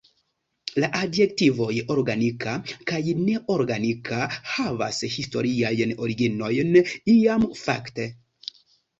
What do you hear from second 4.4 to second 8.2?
havas historiajn originojn; iam, fakte.